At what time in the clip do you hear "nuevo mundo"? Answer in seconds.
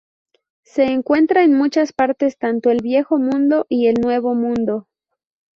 4.01-4.87